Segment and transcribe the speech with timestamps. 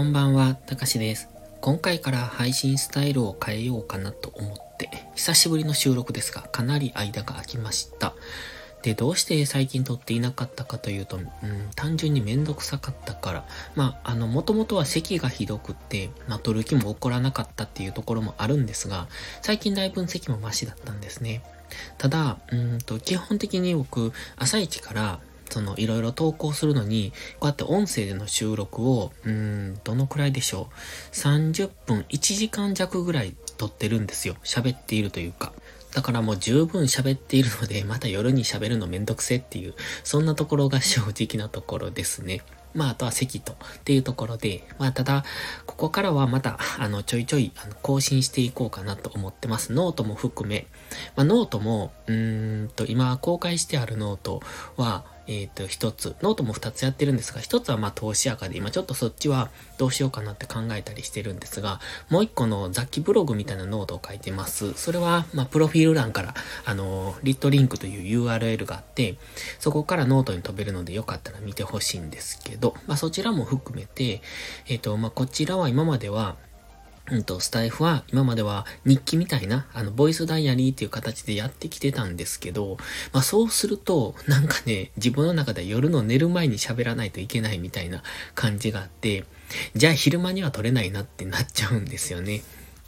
[0.00, 1.28] こんばんは、たかしです。
[1.60, 8.14] 今回から配信スタイルを変えようかなと思って、久しぶりの収録ですが、かなり間が空きました。
[8.80, 11.26] で、どうして最近撮っていなかったかというと、うん、
[11.76, 13.44] 単純にめんどくさかったから、
[13.76, 19.06] まあ、あの、もともとは咳がひどくって、まあ、撮る気も起こらなかったっていうところもあるんですが、
[19.42, 21.42] 最近だいぶ咳もマシだったんですね。
[21.98, 25.20] ただ、うんと、基本的に僕、朝一から、
[25.50, 34.36] その、いろいろ投稿するのに、こうやって音声での収録を、うん、どのくらいでしょう？30分、1時間弱ぐらい撮ってるんですよ。
[34.44, 35.52] 喋っているというか。
[35.92, 42.42] だからもう十分喋っているので、 また夜に喋るのめんどくせっていう、そんなところが正直なところですね。
[42.72, 45.24] まあ、あとは席とっていうところで、まあ、ただ、
[45.66, 49.72] ここからはまた、あの、ちょいちょい、あの、更新していこうかなと思ってます。
[49.72, 50.68] ノートも含め、
[51.16, 54.40] まあ、ノートも、うーんと、今公開してあるノート
[54.76, 64.74] は、えっ、ー、と、一つ、ノートも二つやってるんですが、一つはまあ投資垢で、今ちょっとそっちはどうしようかなって考えたりしてるんですが、もう一個の雑記ブログみたいなノートを書いてます。
[64.74, 69.14] それは、まあ、プロフィール欄から、あの、 lit.link という URL があって、
[69.60, 74.22] そこからノートに飛べるのでよかったら見てほしいんですけど、まあ、そちらも含めて、
[74.66, 76.36] えっ、ー、と、まあ、こちらは今までは、
[77.10, 82.76] うんと、スタイフは今までは日記みたいな、あの、ボイスダイアリーっていう形でやってきてたんですけど、
[83.12, 88.02] まあそうすると、なんかね、自分の中で夜の寝る前に喋らないといけないみたいな
[88.34, 89.24] 感じがあって、
[89.74, 92.42] じゃあ昼間には撮れないなってなっちゃうんですよね。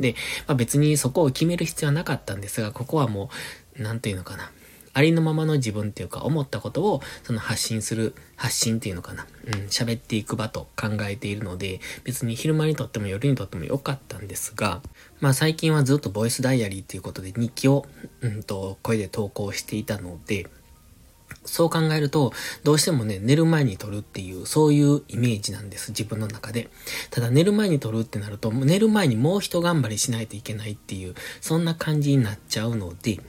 [0.00, 0.14] で、
[0.46, 3.30] まあ別にそこを決める必要はなかったんですが、ここはも
[3.78, 4.50] う、なんていうのかな。
[4.96, 9.26] ありのままの自分っていうか、思ったことを、その発信する、発信っていうのかな。
[9.44, 14.80] うん、喋っていく場と考えているので、別に昼間にとっても夜にとっても良かったんですが、
[15.20, 17.84] まあ最近はずっとボイスダイアリーっていうことで日記を、
[18.22, 20.46] うんと、声で投稿していたので、
[21.44, 22.32] そう考えると、
[22.64, 26.70] どうしてもね、寝る前に撮るっていう、そういうイメージなんです、自分の中で。
[27.10, 33.20] ただ寝る前に撮るってなると、寝る前にもう一頑張りしないといけないっていう、そんな感じになっちゃうので、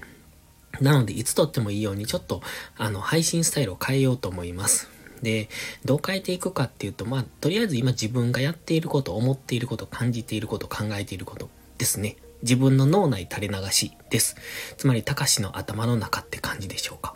[0.82, 2.42] なので、いつ撮ってもいいように、ちょっと、
[2.78, 4.90] あの、配信スタイルを変えようと思います。
[5.22, 5.50] で、
[5.86, 12.18] どう変えていくかっていうと、まあ、とりあえず今自分がやっていること、思っていること、感じていること、考えていることですね。
[12.44, 14.36] 自分の脳内垂れ流しです。
[14.78, 17.16] つまり、たかしの頭の中って感じでしょうか。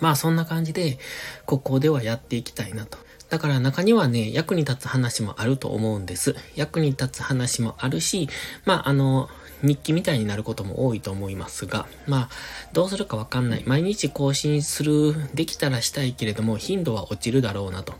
[0.00, 0.98] まあ、そんな感じで、
[1.44, 2.98] ここではやっていきたいなと。
[3.28, 6.34] だから中にはね、役に立つ話もあると思うんです。
[6.56, 8.28] 役に立つ話もあるし、
[8.64, 9.28] まあ、あの、
[9.62, 12.28] 日記みたいになることも多いと思いますが、まあ、
[12.72, 13.64] どうするかわかんない。
[13.66, 17.94] 毎日更新する、できたらしたいけれども、頻度は落ちるだろうなと。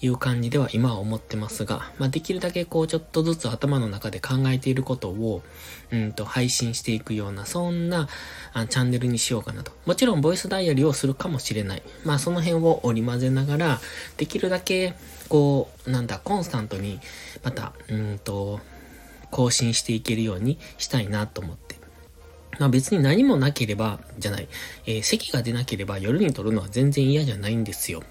[0.00, 5.42] いう感じでは今は思ってますが、まあ、できるだけこうちょっとずつ頭の中で考えていることを、
[5.92, 8.08] うんと配信していくような、そんな
[8.52, 9.70] あチャンネルにしようかなと。
[9.86, 11.82] もちろんボイスダイアリーをするかもしれない。
[12.04, 13.80] まあその辺を織り交ぜながら、
[14.16, 14.94] できるだけ
[15.30, 17.00] こう、なんだ、コンスタントに、
[17.42, 18.60] また、うんと、
[19.30, 21.76] 更新していけるようにしたいなと思って。
[22.58, 24.48] まあ別に何もなければ、じゃない、
[24.86, 28.02] えー、席が出なければ夜に撮るのは全然嫌じゃないんですよ。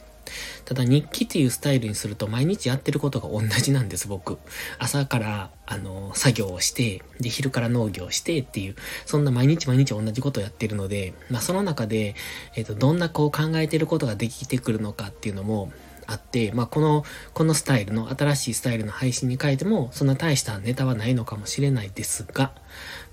[0.66, 4.38] ただ日記っていうスタイルにすると毎日やってることが同じなんです、僕。
[4.78, 8.76] 朝から、あの、作業をして、で、昼から農業してっていう、
[9.06, 12.16] そんな毎日毎日同じことをやってるので、まあその中で、
[12.56, 15.72] えっ、ー、と、どんなこう考えてることができてくるのかっていうのも、
[16.10, 17.04] あって、まあ、この、
[17.34, 22.52] このスタイルの、新しいスタイルの配信に変えても、そんな大したネタはないのかもしれないですが、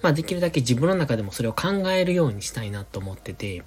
[0.02, 3.62] まあ、できるだけ自分の中でもそれを考えるようにしたいなと思ってて、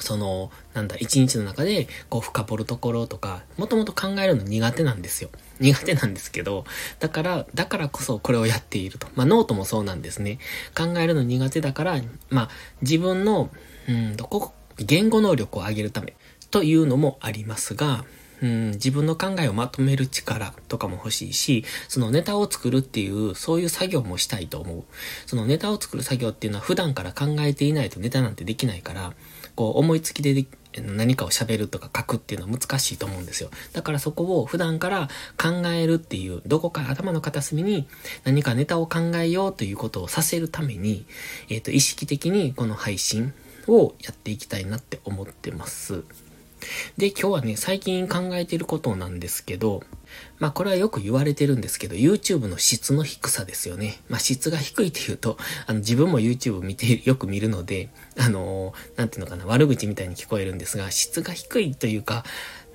[0.00, 5.30] その、なんだ、一日の中で、こう、深掘るところとか、もともと考えるの苦手なんですよ。
[5.60, 6.64] 苦手なんですけど、
[6.98, 9.06] だから、だからこそこれをやっていると。
[9.14, 10.38] まあ、ノートもそうなんですね。
[10.76, 12.00] 考えるの苦手だから、
[12.30, 12.48] まあ、
[12.82, 13.50] 自分の、
[13.88, 16.14] うん、どこ、言語能力を上げるため
[16.50, 18.04] というのもありますが、
[18.44, 24.84] うん、自分の考えをまとめる力とかも欲しいし、そのネタを作るっていう、そういう作業もしたいと思う。
[25.24, 29.14] そのネタを作る作業っていうのは普段から考えていないとネタなんてできないから、
[29.54, 30.46] こう思いつきで
[30.82, 33.48] 何かを喋るとか書くっていうのは難しいと思うんですよ。
[33.72, 35.08] だからそこを普段から
[35.40, 37.88] 考えるっていう、どこか頭の片隅に
[38.24, 41.06] 何かネタを考えようということをさせるために、
[41.48, 43.32] えっ、ー、と、意識的にこの配信
[43.68, 46.04] をやっていきたいなって思ってます。
[46.96, 49.82] で、今日はね、最近考えてることなんですけど、
[50.38, 54.00] まあこれはよく言われてるんですけど、YouTube の質の低さですよね。
[54.08, 57.88] まあ質が低いっていうと、あの自分も YouTube 見て、よく見るので、
[58.18, 62.24] あのー、なんていうのかな、悪口みたいに聞こえるんですが、質が低いというか、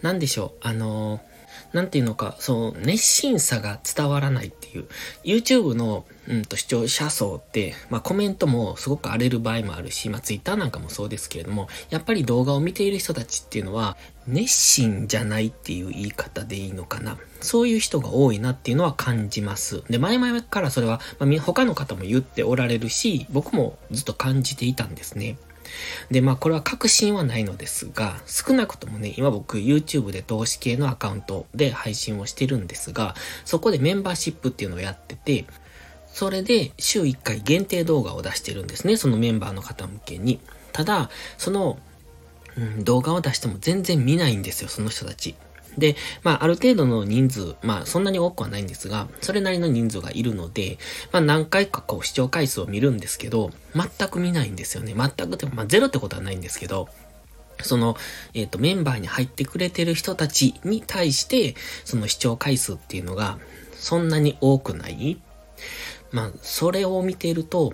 [0.01, 1.38] なんでしょう、あのー
[1.73, 4.87] なんていうのか、その熱心さが伝わらないっていう。
[5.23, 17.17] YouTube の、うんと視聴者層って、まあコメントもすごく荒れる場合もあるし、まあ Twitter なんかもそうですけれども、やっぱり動画を見ている人たちっていうのは、熱心じゃないっていう言い方でいいのかな。
[17.41, 19.83] そういう人が多いなっていうのは感じます。
[19.89, 25.37] で、前々からそれは、まあ、他の方も言っておられるし、僕もずっと感じていたんですね。
[26.11, 35.45] で、まあこれは確信はないのですが、少なくともね、今僕 YouTube で投資系のアカウントで配信をしてるんですが、そこでメンバーシップっていうのをやってて、
[36.13, 40.39] それで週1回限定動画を出してるんですね、そのメンバーの方向けに。
[40.71, 41.79] ただ、その、
[42.57, 45.35] うん、動画を出しても全然見ないんですよ、その人たち。
[45.77, 50.77] で、まあ、ある程度の人数、まあ、そんなに多くはないんですが、それなりの人数がいるので、
[51.11, 54.93] まあ、何回かこう、視聴回数を見るんですけど、全く見ないんですよね。
[54.95, 56.89] 全くって、まあ、ゼロってことはないんですけど、
[57.61, 57.97] その、
[58.33, 61.55] えっ、ー、と、メンバーに入ってくれてる人たちに対して、
[61.85, 63.37] その視聴回数っていうのが、
[63.73, 65.19] そんなに多くない
[66.11, 67.73] まあ、それを見ていると、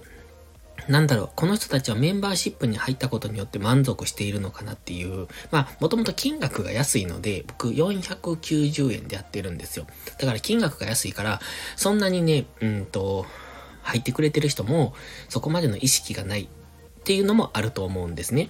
[0.88, 9.88] なんだろう、この人たちはメンバーシップに入ったことによって満足しているのかなっていう、まあ、もともと金額が安いので、僕490円でやってるんですよ。
[10.20, 11.40] だから金額が安いから、
[11.76, 13.26] そんなにね、うんと、
[13.82, 14.94] 入ってくれてる人も、
[15.30, 16.48] そこまでの意識がないっ
[17.04, 18.50] ていうのもあると思うんですね。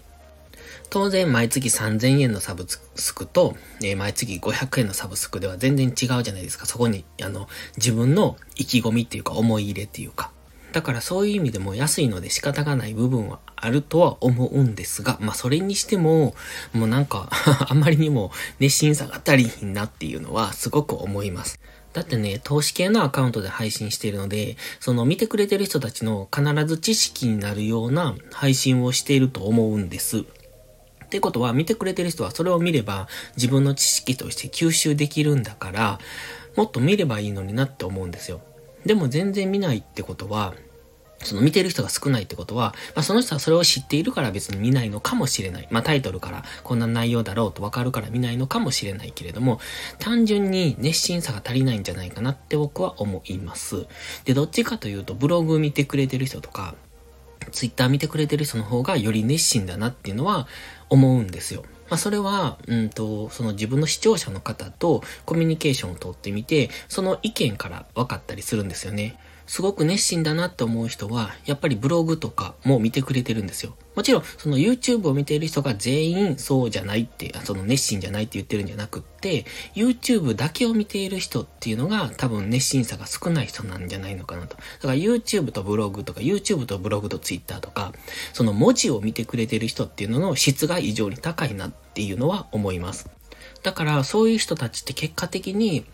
[0.89, 6.65] 当然、毎月3000円のサブスクと、えー、毎月500円のサブスクでは全然違うじゃないですか。
[6.65, 10.31] そこに、あの、自分の意気込みっていうか、思い入れっていうか。
[10.75, 16.35] だからそういう意味でも安いので仕方がない部分はあるとは思うんですが、まあそれにしても、
[16.73, 17.29] もうなんか
[17.69, 21.61] あまりにも熱心さが足りひんなっていうのはすごく思います。
[21.93, 30.25] だってね、投資系のアカウントで配信しているので、その見てくれてる人たちの必ず知識になるような配信をしていると思うんです。
[31.05, 33.07] ってことは、見てくれてる人はそれを見れば
[33.37, 35.99] 自分の知識として吸収できるんだから、
[36.57, 38.41] もっと見ればいいのになって思うんですよ。
[38.85, 40.53] でも全然見ないってことは、
[41.23, 45.67] その見てる人が少ないってことは、まあ、その人はそれを知っているから別に見ないのかもしれない。
[45.71, 49.59] まあ、タイトルからこんな内容だろうとわかるから見ないのかもしれないけれども、
[49.99, 53.87] 単純に熱心さが足りないんじゃないかなって僕は思います。
[54.25, 56.75] で、どっちかというと、ブログ見てくれてる人とか、
[57.51, 60.47] ツイッター見てくれてる人の方がより熱心だなっていうのは
[60.89, 61.63] 思うんですよ。
[61.89, 69.17] まあ、それは、うんと、その自分の視聴者の方とコミュニケーションをとってみて、その意見から分かったりするんですよね。
[69.47, 73.75] すごく熱心だなって思う人は、やっぱりブログとかも見てくれてるんですよ。
[73.95, 79.45] もちろん、その YouTube を見ている人が全員そうじゃないって、その熱心じゃないって言ってるんじゃなくって、
[79.75, 84.57] YouTube だけを見ている人っていうのが多分熱心さが少ない人なんじゃないのかなと。
[84.57, 87.93] だから YouTube とブログとか YouTube とブログと Twitter とか、
[88.33, 93.09] その文字を見てくれてる人っていうのの質が異常に高いなっていうのは思います。
[93.63, 95.85] だからそういう人たちって結果的に、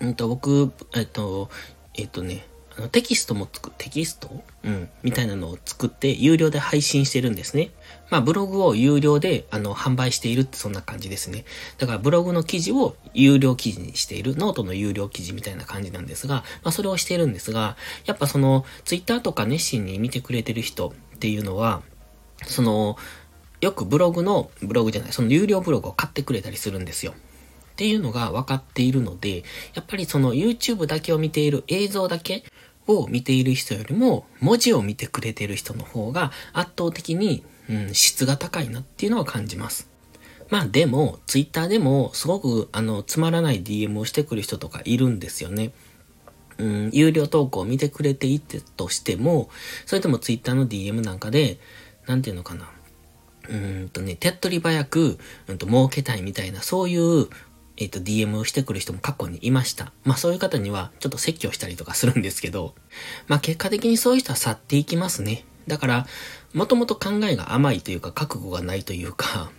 [0.00, 1.50] うんと僕、えっと、
[1.94, 2.46] えっとね、
[2.78, 4.30] あのテキストもつく、テキスト？
[4.62, 4.88] うん。
[5.02, 7.70] みたいなのを作って有料で配信してるんですね。
[8.08, 11.44] まあブログを有料であの販売しているってそんな感じですね。
[11.78, 17.76] だからブログの記事を有料記事にしている、ノートの有料記事みたいな感じなんですが、まあそれをしているんですが、
[18.06, 21.82] やっぱそのツイッターとか熱心に見てくれてる人っていうのは、
[22.44, 22.96] その、
[23.60, 27.12] よくブログの、ブログじゃない、その有料ブログを買ってくれたりするんですよ。
[27.12, 27.14] っ
[27.78, 29.44] ていうのが分かっているので、
[29.74, 32.44] やっぱりその YouTube だけを見ている映像だけ
[32.88, 39.88] を見ている人よりも、文字を見てくれてる人の方が圧倒的に、うん、質が高いなっていうのは感じます。
[40.50, 45.72] まあでも、ツイッターでもすごくあの、つまらない DM をしてくる人とかいるんですよね。
[46.56, 49.50] うん、有料投稿を見てくれていてとしても、
[49.86, 51.58] それともツイッターの DM なんかで、
[52.06, 52.70] なんていうのかな。
[53.48, 57.28] うんとね、手っ取り早く、うんと、儲けたいみたいな、そういう
[57.80, 59.92] えっ、ー、と、DM をしてくる人も過去にいました。
[60.04, 62.74] まあそういう方にはちょっと説教したりとかするんですけど、
[63.28, 65.44] まあ結果的にそういう人は去っていきますね。
[65.68, 66.06] だから、
[66.54, 69.50] もともと考えが甘いというか、覚悟がないというか、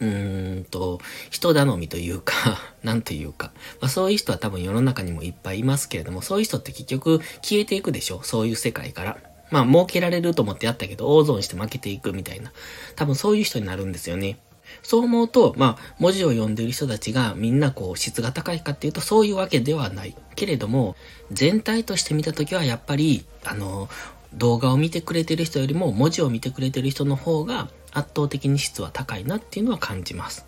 [0.00, 2.34] うーんと、人頼みというか、
[2.82, 8.20] なんというか、まあそういう人は多分世の中にもいっぱいいますけれども、そういう人って結局消えていくでしょ？
[8.24, 9.18] そういう世界から。
[9.50, 12.52] まあ儲けられると思ってやったけど、大損して負けていくみたいな。
[12.96, 14.38] 多分そういう人になるんですよね。
[14.82, 20.14] そう思うと、まあ、文字を読んでる人たちがみんなこう質が高いかっていうとそういうわけではない。
[20.34, 20.96] けれども、
[21.30, 23.88] 全体として見たときはやっぱり、あの、
[24.34, 30.46] 動画を見てくれてる人よりも文字を見てくれてる人の方が圧倒的に質は高いなっていうのは感じます。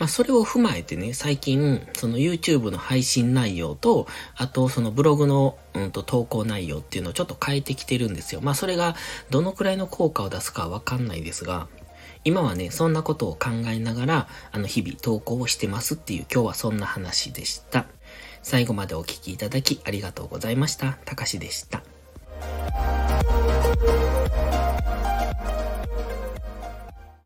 [0.00, 8.40] まあ、それを踏まえてね、最近、その YouTube の配信内容と、あとそのブログの、うんと投稿内容っていうのをちょっと変えてきてるんですよ。
[8.40, 8.96] まあ、それが
[9.28, 11.68] どのくらいの効果を出すかわかんないですが、
[12.24, 17.86] 今はね、そんなことを考えながら、あの、日々投稿をしてますっていう今日はそんな話でした。
[18.42, 20.98] 最後までお聴きいただきありがとうございました。
[21.04, 21.82] たかしでした。